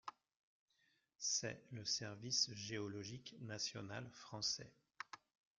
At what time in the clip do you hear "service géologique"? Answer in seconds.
1.85-3.35